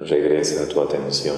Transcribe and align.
regresa 0.00 0.66
tu 0.66 0.80
atención 0.80 1.36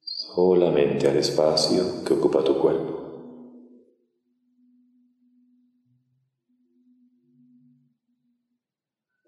solamente 0.00 1.08
al 1.08 1.16
espacio 1.16 2.04
que 2.04 2.14
ocupa 2.14 2.42
tu 2.42 2.58
cuerpo. 2.58 2.94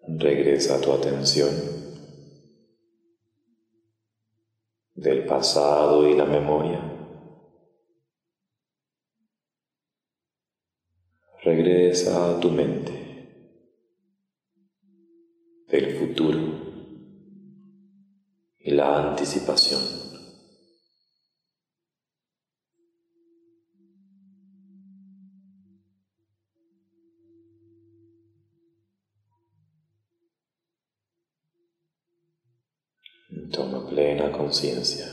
Regresa 0.08 0.80
tu 0.80 0.92
atención 0.92 1.50
del 4.96 5.24
pasado 5.24 6.08
y 6.08 6.16
la 6.16 6.24
memoria. 6.24 6.82
Regresa 11.44 12.36
a 12.36 12.40
tu 12.40 12.50
mente 12.50 12.97
del 15.68 15.98
futuro 15.98 16.38
y 18.58 18.70
la 18.70 19.10
anticipación. 19.10 19.80
Toma 33.52 33.88
plena 33.88 34.30
conciencia 34.30 35.06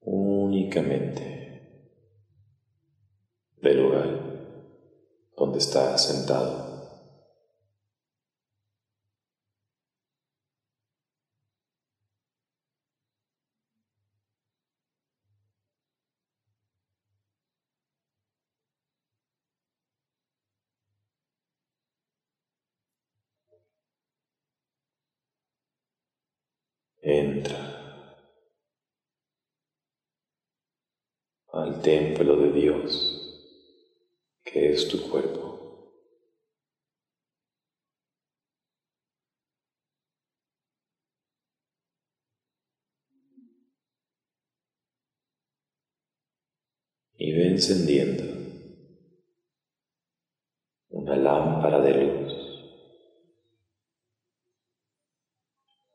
únicamente 0.00 1.32
del 3.60 3.82
lugar 3.82 4.08
donde 5.36 5.58
estás 5.58 6.06
sentado. 6.06 6.71
Entra 27.04 27.82
al 31.52 31.82
templo 31.82 32.36
de 32.36 32.52
Dios, 32.52 33.58
que 34.44 34.72
es 34.72 34.86
tu 34.86 35.10
cuerpo. 35.10 35.92
Y 47.16 47.32
ve 47.32 47.48
encendiendo 47.48 48.22
una 50.90 51.16
lámpara 51.16 51.80
de 51.80 51.94
luz. 51.94 52.32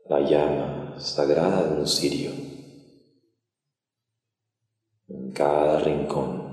La 0.09 0.19
llama 0.19 0.76
sagrada 0.99 1.63
de 1.63 1.79
un 1.79 1.87
cirio 1.87 2.31
en 5.07 5.31
cada 5.31 5.79
rincón 5.79 6.47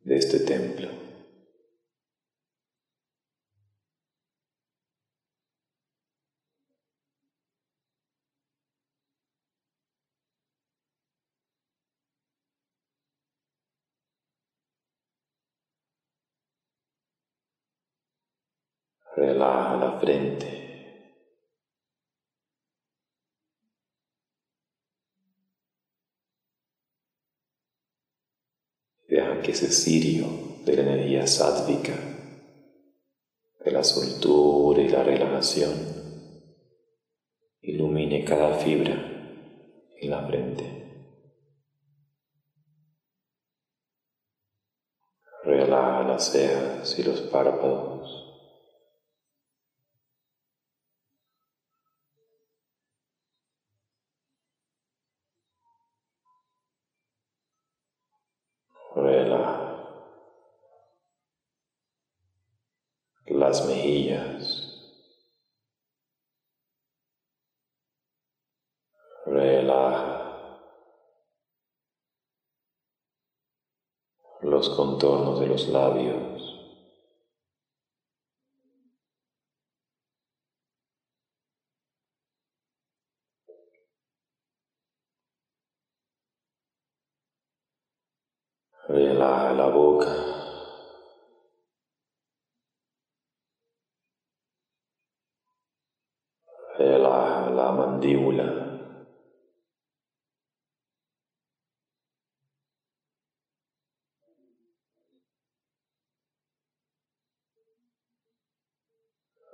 de 0.00 0.16
este 0.16 0.40
templo. 0.40 0.88
Relaja 19.16 19.76
la 19.76 19.98
frente. 20.00 20.63
Que 29.44 29.50
ese 29.50 29.70
cirio 29.70 30.26
de 30.64 30.74
la 30.74 30.82
energía 30.84 31.26
sádvica, 31.26 31.92
de 33.62 33.70
la 33.70 33.84
soltura 33.84 34.80
y 34.80 34.88
la 34.88 35.02
relajación, 35.02 35.74
ilumine 37.60 38.24
cada 38.24 38.54
fibra 38.54 38.94
en 40.00 40.10
la 40.10 40.26
frente. 40.26 40.64
Relaja 45.44 46.04
las 46.04 46.32
cejas 46.32 46.98
y 46.98 47.02
los 47.02 47.20
párpados. 47.20 48.24
las 63.44 63.66
mejillas. 63.66 64.70
Relaja 69.34 70.60
los 74.42 74.68
contornos 74.68 75.40
de 75.40 75.48
los 75.48 75.68
labios. 75.70 76.34
Relaja 88.86 89.52
la 89.54 89.66
boca. 89.66 90.14
Relaja 96.78 97.50
la 97.50 97.72
mandíbula. 97.72 98.64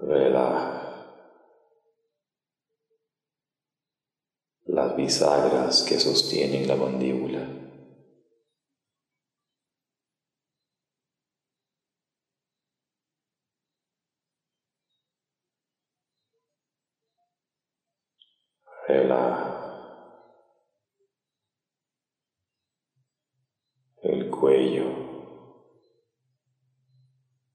Relaja 0.00 1.06
las 4.64 4.96
bisagras 5.10 5.82
que 5.82 5.98
sostienen 5.98 6.68
la 6.68 6.76
mandíbula. 6.76 7.44
el 24.04 24.30
cuello 24.30 24.84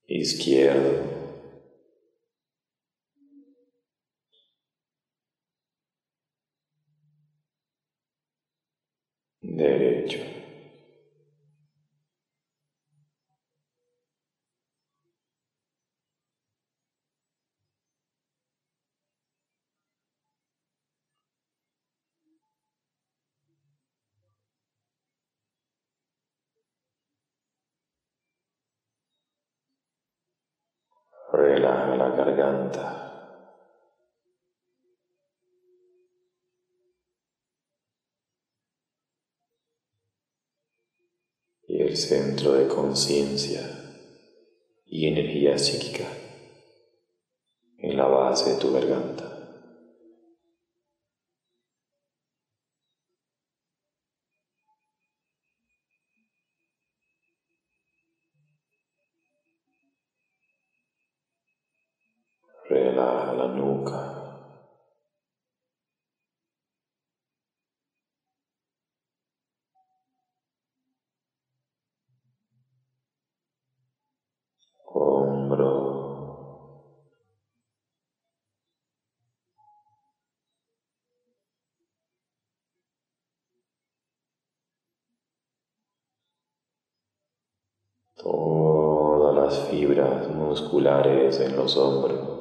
izquierdo, 0.07 1.14
Relaja 31.45 31.95
la 31.95 32.09
garganta. 32.09 33.01
Y 41.67 41.81
el 41.81 41.95
centro 41.97 42.53
de 42.53 42.67
conciencia 42.67 43.61
y 44.85 45.07
energía 45.07 45.59
psíquica 45.59 46.07
en 47.77 47.95
la 47.95 48.05
base 48.05 48.53
de 48.53 48.59
tu 48.59 48.73
garganta. 48.73 49.34
Relaja 62.67 63.33
la 63.33 63.47
nuca. 63.47 64.15
todas 88.25 89.35
las 89.35 89.59
fibras 89.59 90.29
musculares 90.29 91.39
en 91.39 91.55
los 91.55 91.77
hombros. 91.77 92.34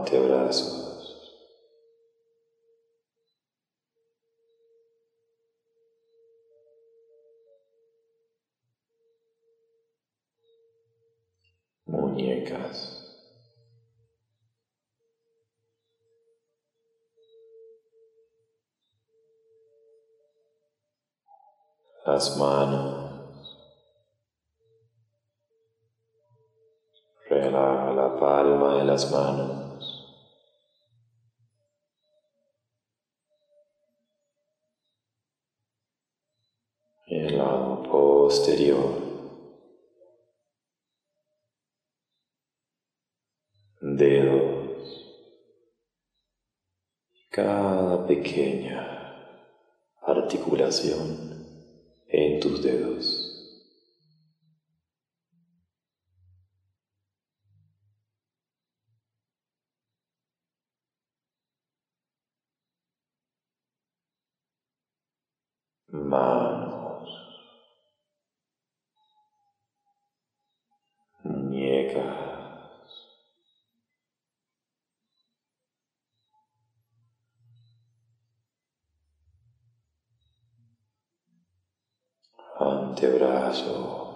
Antebrazos. 0.00 0.76
Muñecas. 11.86 12.96
Las 22.06 22.36
manos. 22.38 22.98
Relaja 27.28 27.92
la 27.92 28.18
palma 28.18 28.78
de 28.78 28.84
las 28.84 29.10
manos. 29.12 29.69
Pequeña 48.10 48.82
articulación 50.04 51.46
en 52.08 52.40
tus 52.40 52.60
dedos. 52.60 53.28
manos, 65.92 67.08
muñecas, 71.22 72.29
antebrazos. 83.20 84.10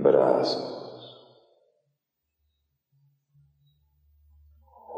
brazos, 0.00 1.18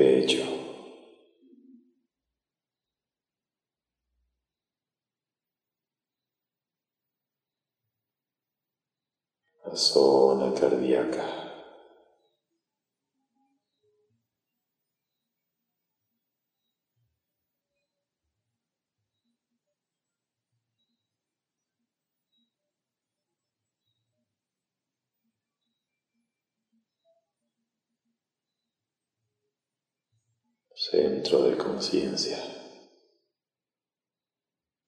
La 9.65 9.75
zona 9.75 10.53
cardíaca. 10.53 11.42
Centro 30.93 31.41
de 31.45 31.57
conciencia 31.57 32.37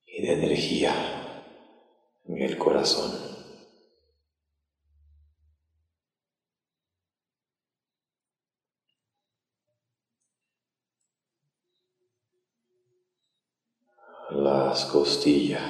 y 0.06 0.22
de 0.22 0.34
energía 0.34 0.94
en 2.26 2.44
el 2.44 2.60
corazón. 2.60 3.12
Las 14.30 14.86
costillas 14.86 15.64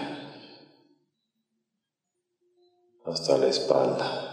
hasta 3.06 3.38
la 3.38 3.48
espalda. 3.48 4.25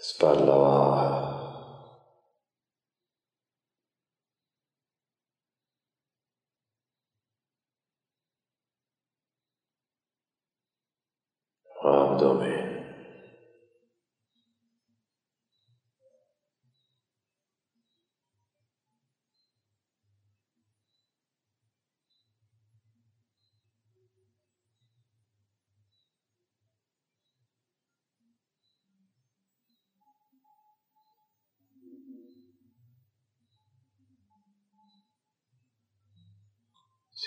Espalda 0.00 0.54
baja. 0.62 1.20
Abdomen. 11.84 12.68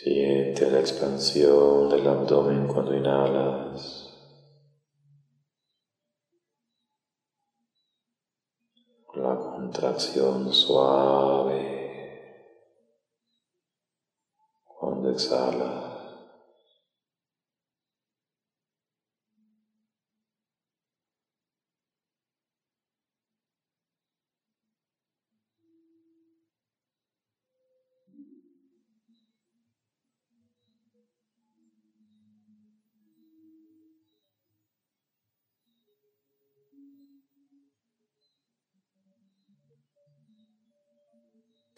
Siente 0.04 0.70
la 0.70 0.82
expansión 0.82 1.88
del 1.90 2.06
abdomen 2.06 2.68
cuando 2.68 2.94
inhalas. 2.94 4.14
La 9.14 9.40
contracción 9.40 10.52
suave 10.52 12.20
cuando 14.66 15.10
exhalas. 15.10 15.83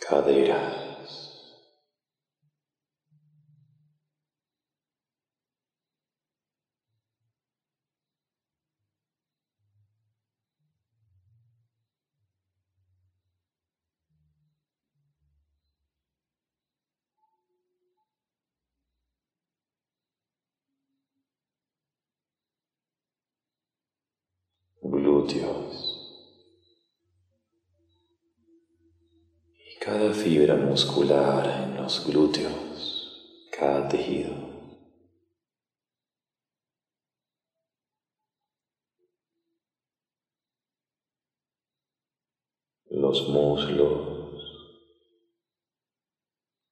Caderas. 0.08 0.86
glúteos. 24.92 25.64
Cada 29.96 30.14
fibra 30.14 30.56
muscular 30.58 31.48
en 31.64 31.78
los 31.78 32.06
glúteos, 32.06 33.48
cada 33.58 33.88
tejido. 33.88 34.34
Los 42.90 43.30
muslos, 43.30 44.42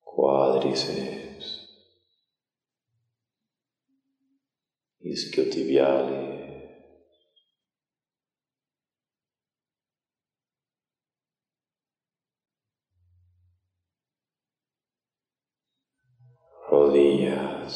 cuádriceps, 0.04 1.70
isquiotibiales, 5.00 6.34
rodillas. 16.74 17.76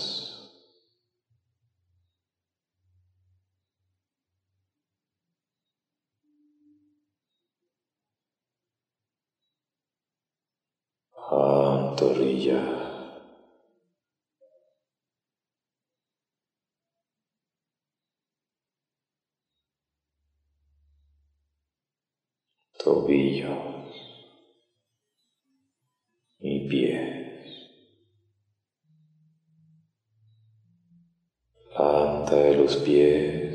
Pantorrilla. 11.29 12.61
Tobillos 22.87 23.51
y 26.39 26.69
pies. 26.69 27.03
de 32.31 32.55
los 32.55 32.77
pies, 32.77 33.46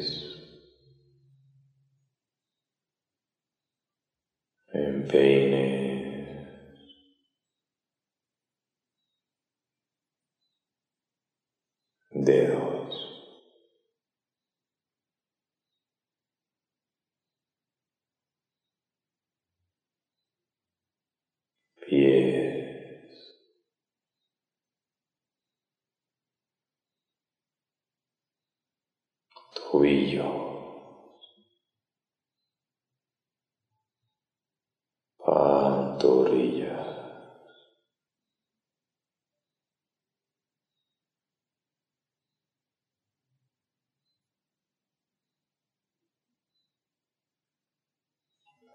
Pies. 22.03 23.33
tobillo, 29.55 30.31
pantorrilla, 35.23 36.77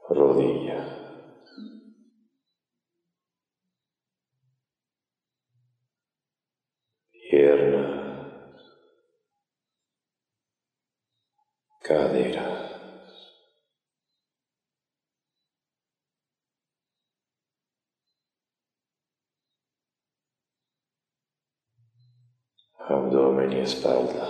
rodilla. 0.10 0.97
Cadera. 11.88 12.68
Abdomen 22.90 23.54
y 23.54 23.60
espalda. 23.62 24.28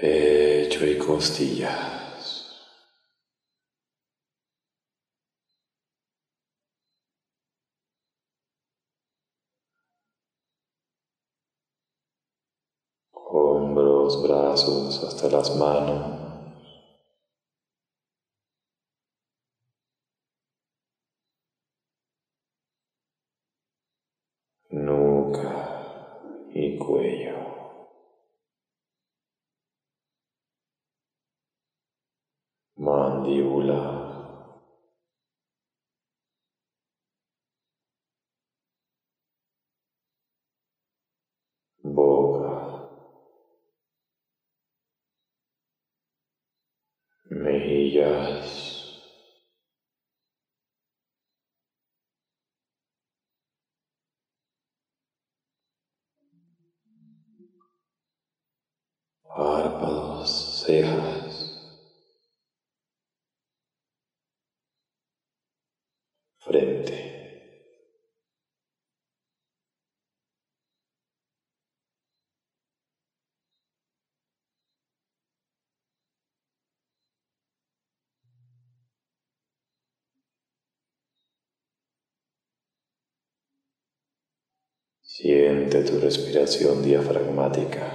Pecho 0.00 0.86
y 0.86 0.98
costilla. 0.98 2.03
Hombros, 14.62 15.00
brazos, 15.00 15.02
hasta 15.02 15.28
las 15.28 15.56
manos. 15.56 16.20
Nuca 24.70 25.80
y 26.52 26.78
cuello. 26.78 27.34
Mandíbula. 32.76 34.04
boca, 41.84 42.50
mejillas, 47.84 48.86
párpados, 59.22 60.30
cejas, 60.64 61.52
frente. 66.38 67.23
Siente 85.24 85.82
tu 85.84 85.98
respiración 85.98 86.82
diafragmática. 86.82 87.86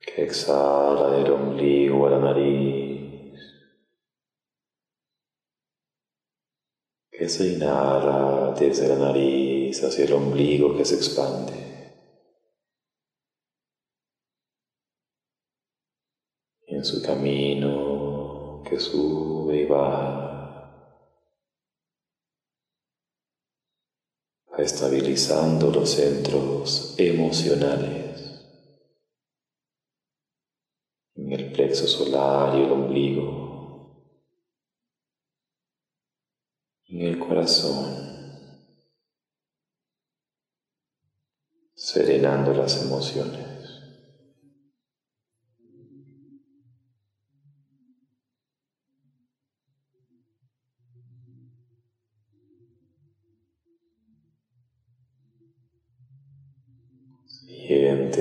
Que 0.00 0.22
exhala 0.24 1.10
del 1.10 1.30
ombligo 1.30 2.06
a 2.06 2.10
la 2.12 2.18
nariz. 2.20 3.38
Que 7.10 7.28
se 7.28 7.52
inhala 7.52 8.54
desde 8.58 8.88
la 8.88 8.96
nariz 8.96 9.84
hacia 9.84 10.06
el 10.06 10.14
ombligo 10.14 10.74
que 10.74 10.86
se 10.86 10.94
expande. 10.94 11.52
en 16.66 16.84
su 16.84 17.02
camino 17.02 18.62
que 18.68 18.78
sube 18.78 19.62
y 19.62 19.66
va. 19.66 20.27
Estabilizando 24.58 25.70
los 25.70 25.90
centros 25.90 26.94
emocionales. 26.98 28.42
En 31.14 31.32
el 31.32 31.52
plexo 31.52 31.86
solar 31.86 32.58
y 32.58 32.64
el 32.64 32.72
ombligo, 32.72 33.94
en 36.86 37.02
el 37.02 37.18
corazón, 37.18 38.08
serenando 41.74 42.52
las 42.52 42.82
emociones. 42.82 43.57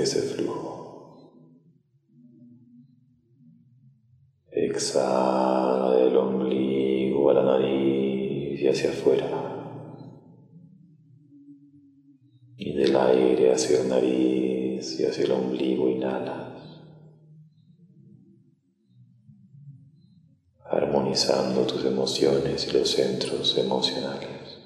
Ese 0.07 0.21
flujo. 0.21 1.33
Exhala 4.49 5.97
del 5.97 6.15
ombligo 6.15 7.29
a 7.29 7.33
la 7.33 7.43
nariz 7.43 8.61
y 8.61 8.67
hacia 8.67 8.89
afuera. 8.91 9.43
Y 12.55 12.73
del 12.73 12.95
aire 12.95 13.53
hacia 13.53 13.83
la 13.83 13.95
nariz 13.95 14.99
y 14.99 15.05
hacia 15.05 15.25
el 15.25 15.31
ombligo 15.31 15.89
inhalas. 15.89 16.81
Armonizando 20.69 21.65
tus 21.67 21.83
emociones 21.85 22.67
y 22.67 22.71
los 22.71 22.89
centros 22.89 23.57
emocionales. 23.57 24.56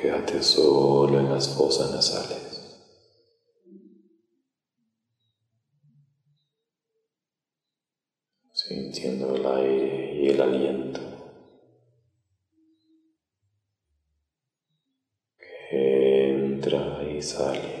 Quédate 0.00 0.42
solo 0.44 1.18
en 1.18 1.28
las 1.28 1.48
fosas 1.48 1.90
nasales. 1.90 2.38
Sintiendo 8.52 9.34
el 9.34 9.46
aire 9.46 10.14
y 10.14 10.28
el 10.28 10.40
aliento 10.40 11.00
que 15.38 16.30
entra 16.30 17.02
y 17.02 17.20
sale 17.22 17.77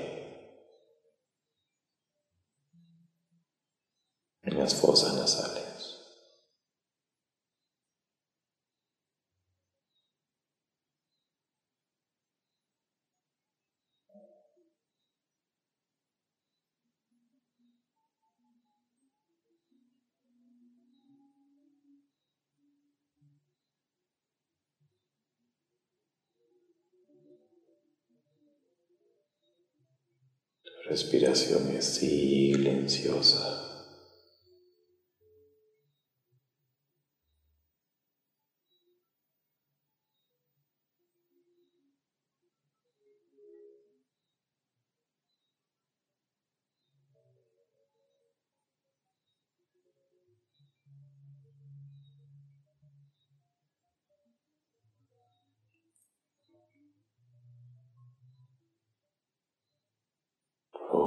respiración 30.88 31.68
es 31.76 32.00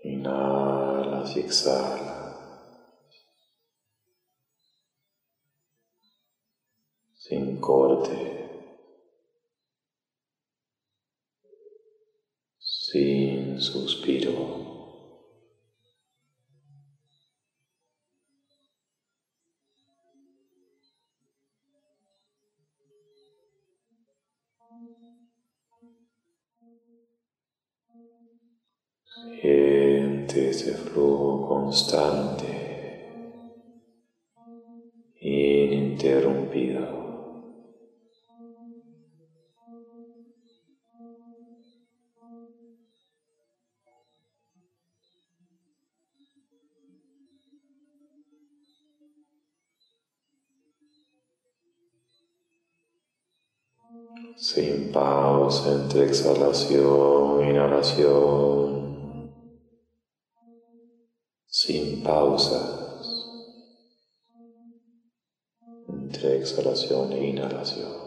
Inhalas 0.02 1.36
y 1.36 1.40
exhalas. 1.40 2.36
Sin 7.14 7.58
corte. 7.60 8.33
Siente 29.14 30.50
ese 30.50 30.72
flujo 30.74 31.46
constante 31.46 32.64
interrumpido. 35.20 37.04
sin 54.36 54.90
pausa 54.92 55.72
entre 55.72 56.06
exhalación 56.06 57.48
inhalación, 57.48 58.83
sin 61.66 62.02
pausas 62.02 63.26
entre 65.88 66.36
exhalación 66.36 67.10
e 67.14 67.30
inhalación. 67.30 68.03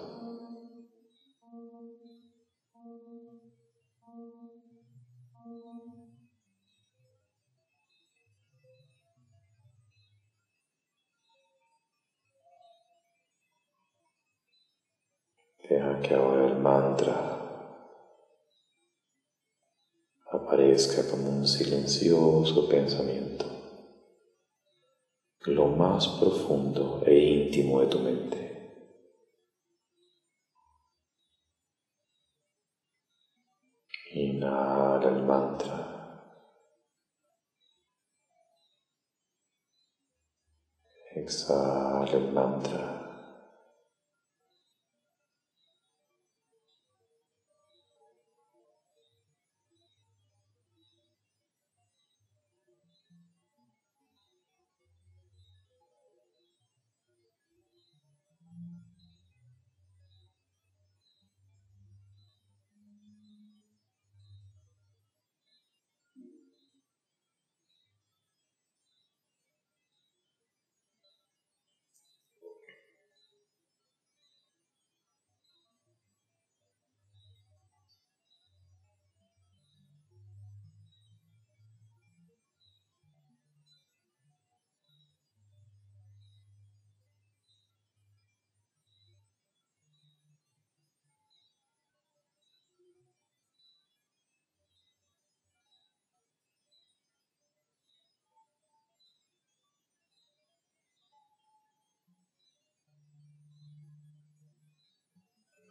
Aparezca 20.77 21.15
un 21.15 21.47
silencioso 21.47 22.69
pensamiento, 22.69 23.45
lo 25.45 25.65
más 25.69 26.07
profundo 26.19 27.01
e 27.03 27.17
íntimo 27.17 27.81
de 27.81 27.87
tu 27.87 27.99
mente. 27.99 28.37
Inhala 34.13 35.09
el 35.09 35.23
mantra. 35.23 35.83
Exhala 41.15 42.11
el 42.11 42.31
mantra. 42.31 42.96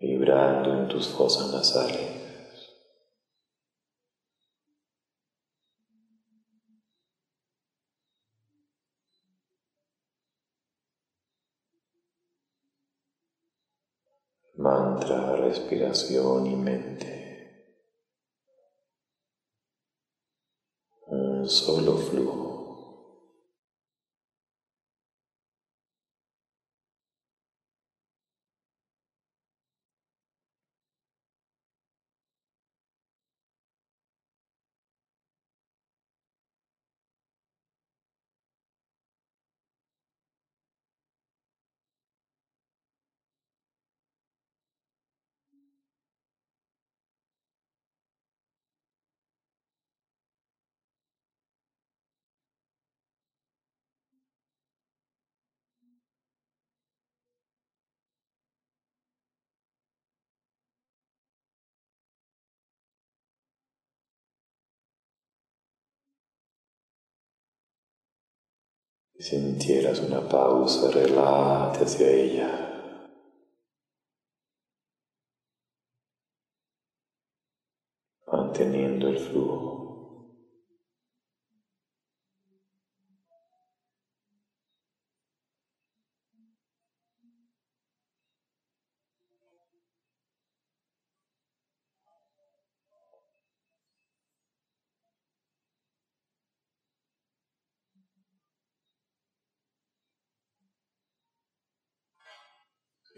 vibrando 0.00 0.74
en 0.74 0.88
tus 0.88 1.08
fosas 1.08 1.52
nasales. 1.52 2.24
Mantra, 14.56 15.36
respiración 15.36 16.46
y 16.46 16.56
mente. 16.56 17.23
Solo 21.48 21.96
flujo. 21.96 22.43
Sintieras 69.22 70.00
una 70.00 70.28
pausa, 70.28 70.90
relájate 70.90 71.84
hacia 71.84 72.10
ella. 72.10 72.70
Manteniendo 78.26 79.08
el 79.08 79.18
flujo. 79.18 79.83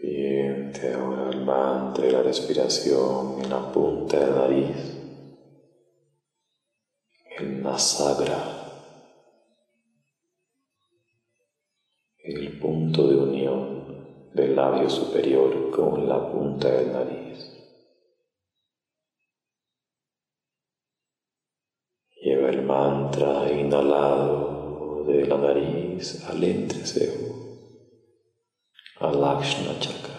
Siente 0.07 0.93
ahora 0.93 1.29
el 1.31 1.43
mantra 1.43 2.07
y 2.07 2.11
la 2.11 2.23
respiración 2.23 3.41
en 3.43 3.49
la 3.49 3.69
punta 3.73 4.17
de 4.17 4.27
la 4.27 4.37
nariz, 4.37 4.97
el 7.37 7.61
nasagra, 7.61 8.41
el 12.19 12.57
punto 12.57 13.05
de 13.05 13.17
unión 13.17 14.31
del 14.33 14.55
labio 14.55 14.89
superior 14.89 15.71
con 15.71 16.07
la 16.07 16.31
punta 16.31 16.69
de 16.69 16.85
la 16.85 17.03
nariz. 17.03 17.67
Lleva 22.21 22.49
el 22.49 22.61
mantra 22.61 23.51
inhalado 23.51 25.03
de 25.03 25.25
la 25.25 25.37
nariz 25.37 26.23
al 26.29 26.41
entrecejo 26.45 27.36
al 28.99 29.21
Lakshana 29.21 29.79
Chakra. 29.79 30.17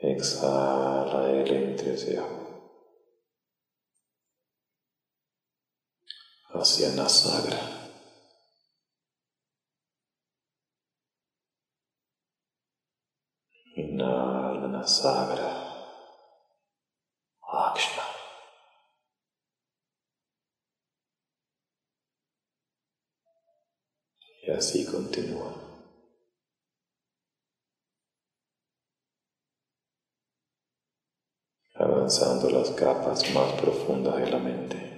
Exhala 0.00 1.30
el 1.30 1.52
entrecejo 1.52 2.38
hacia 6.54 6.90
Nasagra. 6.90 7.60
Inhala 13.76 14.68
Nasagra, 14.68 15.50
Akshna. 17.42 18.02
Y 24.42 24.47
así 24.58 24.84
continúa. 24.84 25.54
Avanzando 31.74 32.50
las 32.50 32.70
capas 32.70 33.32
más 33.32 33.52
profundas 33.60 34.16
de 34.16 34.30
la 34.30 34.38
mente. 34.38 34.97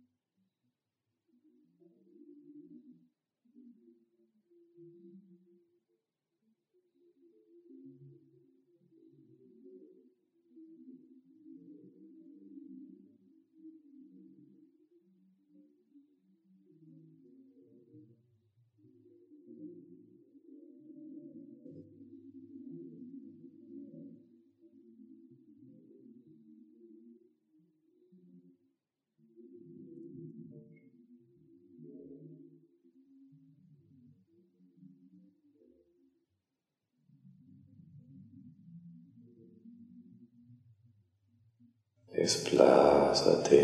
Desplázate 42.21 43.57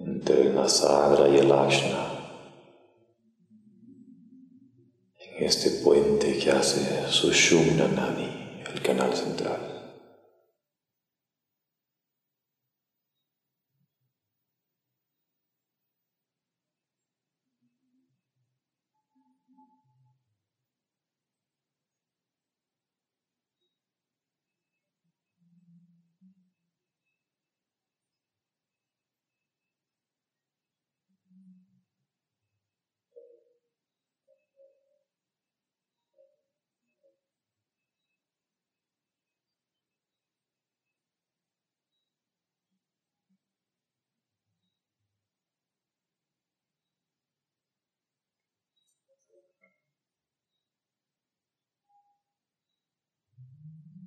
entre 0.00 0.40
el 0.40 0.54
Nasagra 0.54 1.28
y 1.28 1.36
el 1.40 1.52
Ashna. 1.52 2.08
En 5.36 5.44
este 5.44 5.82
puente 5.82 6.38
que 6.38 6.50
hace 6.50 7.06
Sushumna 7.10 7.86
Nani, 7.86 8.62
el 8.72 8.80
canal 8.80 9.14
central. 9.14 9.73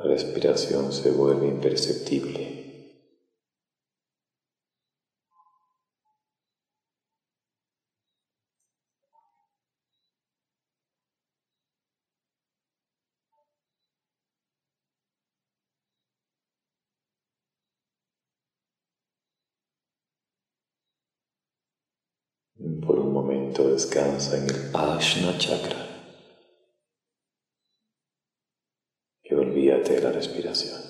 La 0.00 0.06
respiración 0.06 0.94
se 0.94 1.10
vuelve 1.10 1.46
imperceptible. 1.46 2.56
Por 22.86 22.98
un 22.98 23.12
momento 23.12 23.68
descansa 23.68 24.38
en 24.38 24.48
el 24.48 24.70
Ashna 24.74 25.36
Chakra. 25.36 25.89
La 29.98 30.12
respiración. 30.12 30.80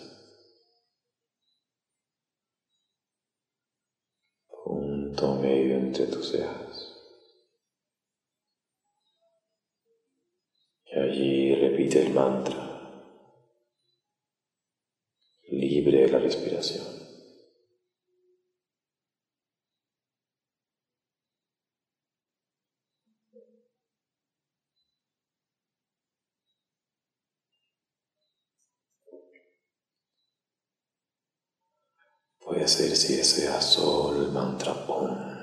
Punto 4.65 5.37
medio 5.37 5.77
entre 5.77 6.07
tus 6.07 6.33
cejas. 6.33 6.89
Y 10.85 10.99
allí 10.99 11.55
repite 11.55 12.03
el 12.05 12.13
mantra, 12.13 12.71
libre 15.49 16.09
la 16.09 16.19
respiración. 16.19 17.00
Puede 32.61 32.69
ser 32.69 32.95
si 32.95 33.17
deseas 33.17 33.65
sol, 33.73 34.31
mantra 34.33 34.75
Om. 34.87 35.40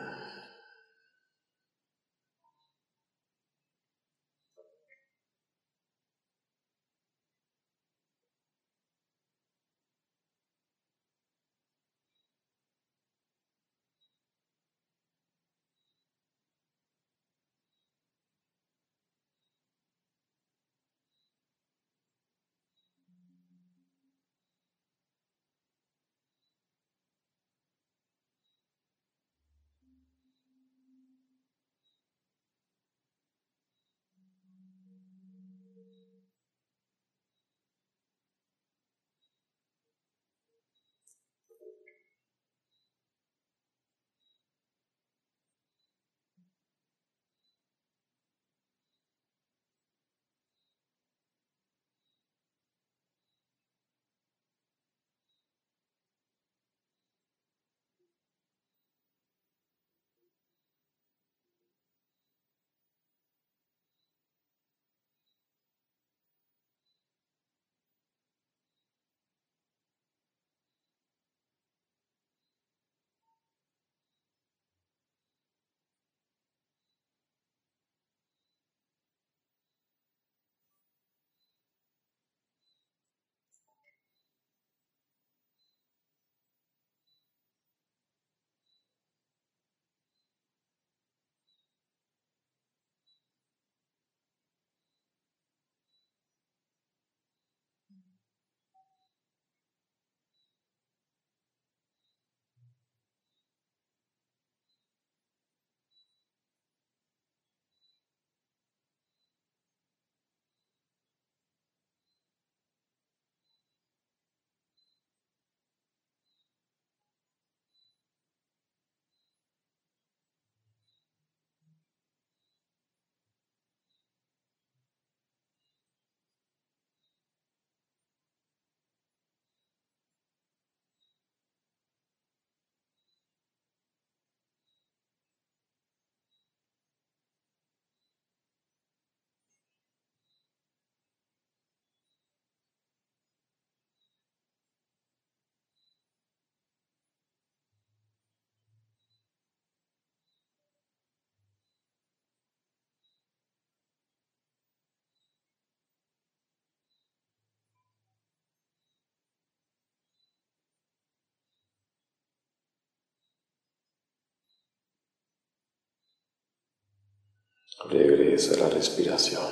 Regresa 167.85 168.57
la 168.59 168.69
respiración. 168.69 169.43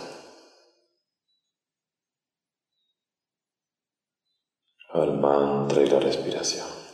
Al 4.89 5.19
mantra 5.19 5.83
y 5.83 5.87
la 5.87 5.99
respiración. 5.99 6.85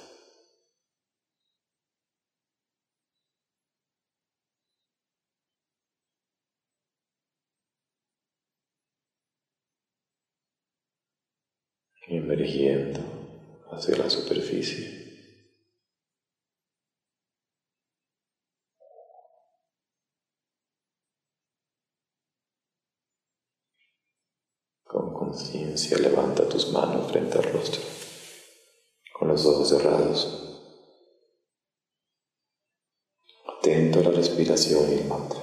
emergiendo 12.17 13.00
hacia 13.72 13.98
la 13.98 14.10
superficie. 14.10 15.00
Con 24.84 25.13
conciencia 25.91 25.97
levanta 25.97 26.47
tus 26.47 26.71
manos 26.71 27.12
frente 27.12 27.38
al 27.38 27.43
rostro, 27.51 27.82
con 29.13 29.27
los 29.27 29.45
ojos 29.45 29.69
cerrados, 29.69 30.60
atento 33.60 33.99
a 33.99 34.04
la 34.04 34.12
respiración 34.12 34.89
y 34.89 34.99
el 34.99 35.06
mantra. 35.06 35.39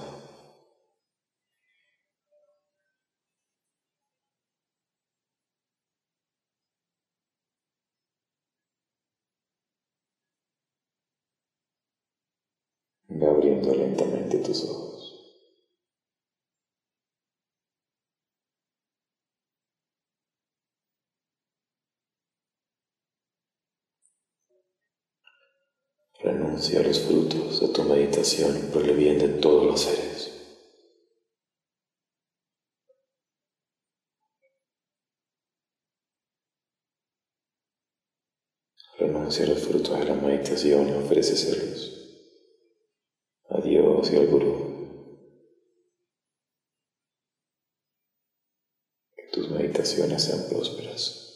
Ve 13.11 13.27
abriendo 13.27 13.75
lentamente 13.75 14.39
tus 14.39 14.65
ojos. 14.65 14.88
Renuncia 26.59 26.81
a 26.81 26.83
los 26.83 26.99
frutos 26.99 27.61
de 27.61 27.69
tu 27.69 27.85
meditación 27.85 28.71
por 28.73 28.83
el 28.83 28.97
bien 28.97 29.17
de 29.17 29.29
todos 29.29 29.65
los 29.65 29.81
seres. 29.81 30.33
Renuncia 38.99 39.45
a 39.45 39.49
los 39.51 39.61
frutos 39.61 40.01
de 40.01 40.05
la 40.05 40.15
meditación 40.15 40.89
y 40.89 40.93
ofréceselos 40.95 41.93
a 43.51 43.61
Dios 43.61 44.11
y 44.11 44.17
al 44.17 44.27
Gurú. 44.27 45.15
Que 49.15 49.23
tus 49.33 49.49
meditaciones 49.51 50.25
sean 50.25 50.49
prósperas. 50.49 51.28